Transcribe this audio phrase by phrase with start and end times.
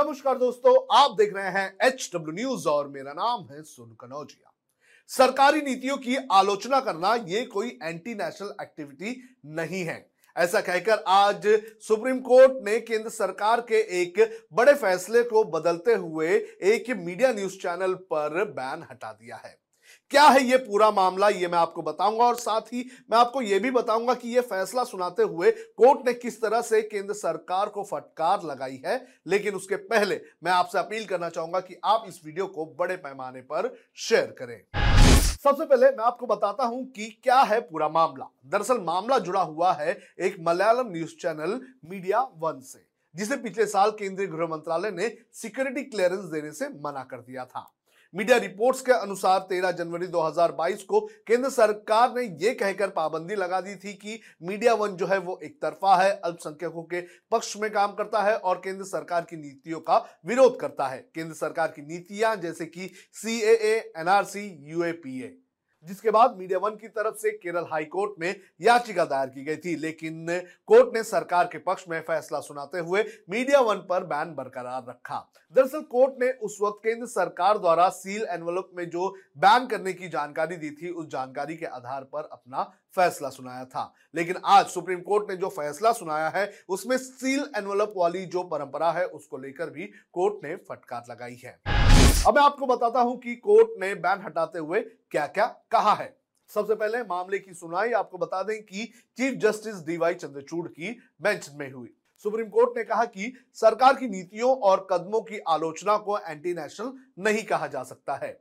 [0.00, 4.52] नमस्कार दोस्तों, आप देख रहे हैं एच डब्ल्यू न्यूज़ और मेरा नाम है सुन कनौजिया
[5.10, 9.14] सरकारी नीतियों की आलोचना करना ये कोई एंटी नेशनल एक्टिविटी
[9.58, 9.98] नहीं है।
[10.36, 11.46] ऐसा कहकर आज
[11.82, 16.28] सुप्रीम कोर्ट ने केंद्र सरकार के एक बड़े फैसले को बदलते हुए
[16.66, 19.58] एक मीडिया न्यूज़ चैनल पर बैन हटा दिया है।
[20.10, 23.58] क्या है ये पूरा मामला, ये मैं आपको बताऊँगा और साथ ही मैं आपको ये
[23.58, 27.82] भी बताऊँगा कि ये फैसला सुनाते हुए कोर्ट ने किस तरह से केंद्र सरकार को
[27.84, 32.46] फटकार लगाई है। लेकिन उसके पहले मैं आपसे अपील करना चाहूँगा कि आप इस वीडियो
[32.48, 34.60] को बड़े पैमाने पर शेयर करें।
[35.36, 39.72] सबसे पहले मैं आपको बताता हूँ कि क्या है पूरा मामला। दरअसल मामला जुड़ा हुआ
[39.72, 45.16] है एक Malayalam news channel Media One से, जिसे पिछले साल केंद्रीय गृह मंत्रालय ने
[45.34, 47.70] सिक्योरिटी क्लियरेंस देने से मना कर दिया था।
[48.14, 53.60] मीडिया रिपोर्ट्स के अनुसार 13 जनवरी 2022 को केंद्र सरकार ने यह कहकर पाबंदी लगा
[53.60, 57.00] दी थी कि मीडिया वन जो है वो एक तरफा है, अल्पसंख्यकों के
[57.30, 61.34] पक्ष में काम करता है और केंद्र सरकार की नीतियों का विरोध करता है। केंद्र
[61.34, 65.36] सरकार की नीतियाँ जैसे कि सी ए एनआरसी यूएपीए
[65.84, 69.56] जिसके बाद मीडिया वन की तरफ़ से केरल हाई कोर्ट में याचिका दायर की गई
[69.56, 70.26] थी। लेकिन
[70.66, 75.26] कोर्ट ने सरकार के पक्ष में फैसला सुनाते हुए मीडिया वन पर बैन बरकरार रखा।
[75.54, 80.08] दरअसल कोर्ट ने उस वक्त केंद्र सरकार द्वारा सील एनवलप में जो बैन करने की
[80.08, 82.62] जानकारी दी थी, उस जानकारी के आधार पर अपना
[82.94, 87.94] फैसला सुनाया था। लेकिन आज सुप्रीम कोर्ट ने जो फैसला सुनाया है, उसमें सील एनवलप
[87.96, 91.79] वाली जो परंपरा है, उसको लेकर भी कोर्ट ने फटकार लगाई है।
[92.26, 96.08] अब मैं आपको बताता हूँ कि कोर्ट ने बैन हटाते हुए क्या क्या कहा है।
[96.50, 98.84] सबसे पहले मामले की सुनवाई आपको बता दें कि
[99.18, 100.90] चीफ जस्टिस डीवाई चंद्रचूड़ की
[101.22, 101.88] बेंच में हुई।
[102.24, 106.92] सुप्रीम कोर्ट ने कहा कि सरकार की नीतियों और कदमों की आलोचना को एंटी नेशनल
[107.18, 108.32] नहीं कहा जा सकता है।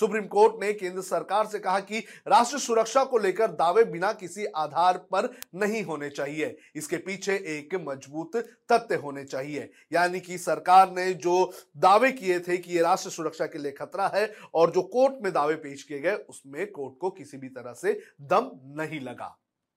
[0.00, 1.98] सुप्रीम कोर्ट ने केंद्र सरकार से कहा कि
[2.28, 7.74] राष्ट्र सुरक्षा को लेकर दावे बिना किसी आधार पर नहीं होने चाहिए। इसके पीछे एक
[7.88, 8.36] मज़बूत
[8.72, 13.46] तथ्य होने चाहिए। यानी कि सरकार ने जो दावे किए थे कि ये राष्ट्र सुरक्षा
[13.46, 17.10] के लिए खतरा है और जो कोर्ट में दावे पेश किए गए, उसमें कोर्ट को
[17.10, 19.36] किसी भी तरह से दम नहीं लगा।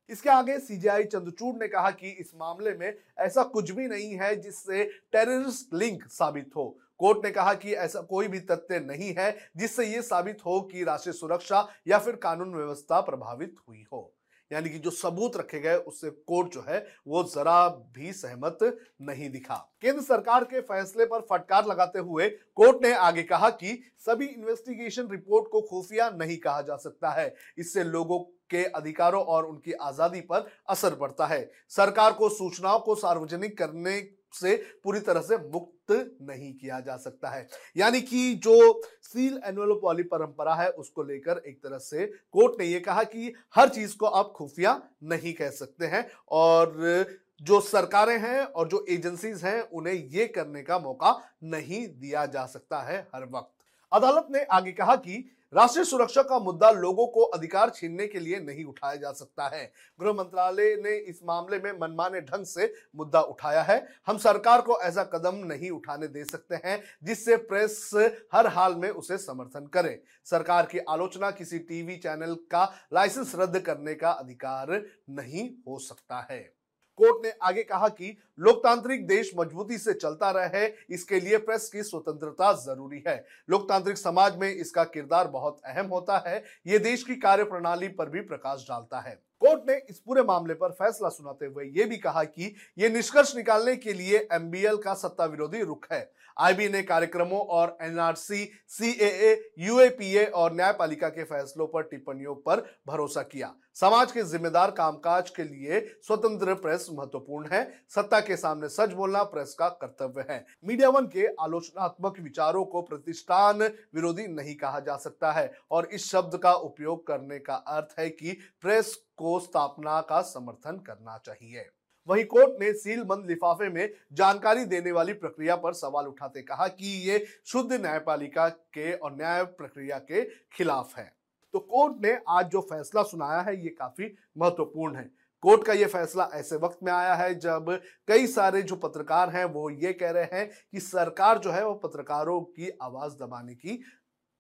[0.10, 4.36] इसके आगे सीजीआई चंद्रचूड़ ने कहा कि इस मामले में ऐसा कुछ भी नहीं है
[4.36, 6.66] जिससे टेररिस्ट लिंक साबित हो।
[7.00, 10.84] कोर्ट ने कहा कि ऐसा कोई भी तथ्य नहीं है जिससे ये साबित हो कि
[10.84, 14.12] राष्ट्रीय सुरक्षा या फिर कानून व्यवस्था प्रभावित हुई हो।
[14.52, 18.60] यानी कि जो सबूत रखे गए उससे कोर्ट जो है वो जरा भी सहमत
[19.02, 23.80] नहीं दिखा। केंद्र सरकार के फैसले पर फटकार लगाते हुए कोर्ट ने आगे कहा कि
[24.00, 28.20] सभी इन्वेस्टिगेशन रिपोर्ट को खुफिया नहीं कहा जा सकता है। इससे लोगों
[28.50, 34.00] के अधिकारों और उनकी आज़ादी पर असर पड़ता है। सरकार को सूचनाओं को सार्वजनिक करने
[34.34, 37.48] से पूरी तरह से मुक्त नहीं किया जा सकता है।
[37.78, 42.66] यानी कि जो सील एनवेलप वाली परंपरा है, उसको लेकर एक तरह से कोर्ट ने
[42.66, 47.06] यह कहा कि हर चीज़ को आप खुफिया नहीं कह सकते हैं और
[47.42, 51.12] जो सरकारें हैं और जो एजेंसीज हैं, उन्हें यह करने का मौका
[51.44, 53.52] नहीं दिया जा सकता है हर वक्त।
[53.92, 58.40] अदालत ने आगे कहा कि राष्ट्रीय सुरक्षा का मुद्दा लोगों को अधिकार छीनने के लिए
[58.40, 63.22] नहीं उठाया जा सकता है। गृह मंत्रालय ने इस मामले में मनमाने ढंग से मुद्दा
[63.22, 67.90] उठाया है। हम सरकार को ऐसा कदम नहीं उठाने दे सकते हैं, जिससे प्रेस
[68.34, 72.64] हर हाल में उसे समर्थन करे। सरकार की आलोचना किसी टीवी चैनल का
[72.94, 74.72] लाइसेंस रद्द करने का अधिकार
[75.10, 76.61] नहीं हो सकता है।
[76.98, 81.84] कोर्ट ने आगे कहा कि लोकतांत्रिक देश मजबूती से चलता रहे, इसके लिए प्रेस की
[81.84, 83.16] स्वतंत्रता ज़रूरी है।
[83.50, 88.10] लोकतांत्रिक समाज में इसका किरदार बहुत अहम होता है। ये देश की कार्य प्रणाली पर
[88.10, 91.98] भी प्रकाश डालता है। कोर्ट ने इस पूरे मामले पर फैसला सुनाते हुए यह भी
[91.98, 96.82] कहा कि यह निष्कर्ष निकालने के लिए एमबीएल का सत्ता विरोधी रुख है। आईबी ने
[96.84, 104.12] कार्यक्रमों और एनआरसी सीएए यूएपीए और न्यायपालिका के फैसलों पर टिप्पणियों पर भरोसा किया। समाज
[104.12, 109.56] के जिम्मेदार कामकाज के लिए स्वतंत्र प्रेस महत्वपूर्ण है। सत्ता के सामने सच बोलना प्रेस
[109.60, 113.62] का कर्तव्य है। मीडिया वन के आलोचनात्मक विचारों को प्रतिष्ठान
[113.96, 118.10] विरोधी नहीं कहा जा सकता है और इस शब्द का उपयोग करने का अर्थ है
[118.10, 121.70] कि प्रेस को स्थापना का समर्थन करना चाहिए।
[122.08, 126.68] वहीं कोर्ट ने सील बंद लिफाफे में जानकारी देने वाली प्रक्रिया पर सवाल उठाते कहा
[126.68, 131.14] कि ये शुद्ध न्यायपालिका के और न्याय प्रक्रिया के खिलाफ है।
[131.54, 135.10] तो कोर्ट ने आज जो फैसला सुनाया है, ये काफ़ी महत्वपूर्ण है।
[135.44, 139.46] कोर्ट का यह फैसला ऐसे वक्त में आया है जब कई सारे जो पत्रकार हैं,
[139.46, 143.82] वो ये कह रहे हैं कि सरकार जो है, वो पत्रकारों की आवाज़ दबाने की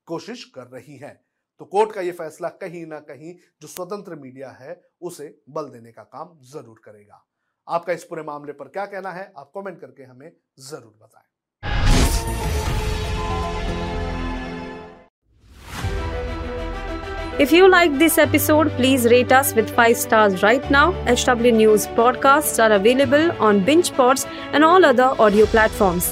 [0.08, 1.31] कोशिश कर रही है।
[1.62, 4.74] तो कोर्ट का यह फैसला कहीं ना कहीं जो स्वतंत्र मीडिया है
[5.10, 5.25] उसे
[5.58, 7.19] बल देने का काम ज़रूर करेगा
[7.68, 10.31] आपका इस पूरे मामले पर क्या कहना है आप कमेंट करके हमें
[10.69, 11.30] ज़रूर बताएँ
[17.40, 20.84] If you like this episode, please rate us with 5 stars right now.
[21.16, 26.12] HW News podcasts are available on BingePods and all other audio platforms.